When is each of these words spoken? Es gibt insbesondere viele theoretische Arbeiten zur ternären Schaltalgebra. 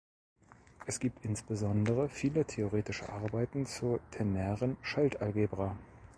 Es 0.87 0.99
gibt 0.99 1.23
insbesondere 1.23 2.09
viele 2.09 2.43
theoretische 2.43 3.09
Arbeiten 3.09 3.67
zur 3.67 3.99
ternären 4.09 4.75
Schaltalgebra. 4.81 5.77